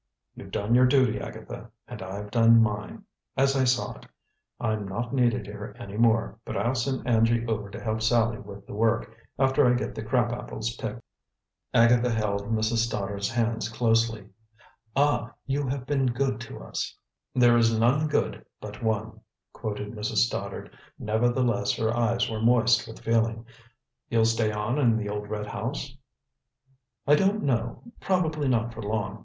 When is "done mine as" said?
2.31-3.55